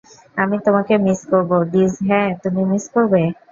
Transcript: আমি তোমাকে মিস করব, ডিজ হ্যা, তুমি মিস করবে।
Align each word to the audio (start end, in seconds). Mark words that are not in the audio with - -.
আমি 0.37 0.57
তোমাকে 0.65 0.93
মিস 1.05 1.19
করব, 1.31 1.51
ডিজ 1.71 1.93
হ্যা, 2.07 2.21
তুমি 2.43 2.61
মিস 2.71 2.85
করবে। 2.93 3.21